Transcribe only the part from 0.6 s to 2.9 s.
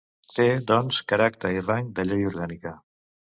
doncs, caràcter i rang de llei orgànica.